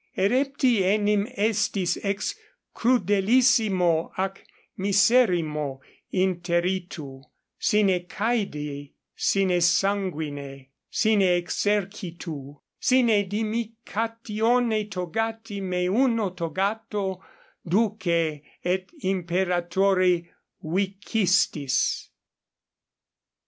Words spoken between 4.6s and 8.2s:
miserrimo interitu: sine